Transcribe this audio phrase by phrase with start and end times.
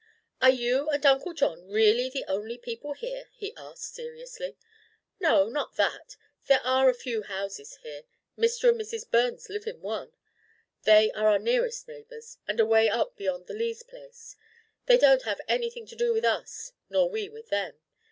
[0.41, 4.57] "Are you and Uncle John really the only people here?" he asked, seriously.
[5.19, 6.17] "No, not that.
[6.47, 8.05] There are a few houses here.
[8.35, 8.69] Mr.
[8.69, 9.07] and Mrs.
[9.11, 10.11] Burns live in one
[10.85, 14.35] they are our nearest neighbours and away up beyond is Lee's place.
[14.87, 17.75] They don't have anything to do with us, nor we with them.